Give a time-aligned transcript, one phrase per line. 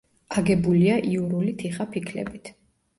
[0.41, 2.55] აგებულია იურული თიხაფიქლებით.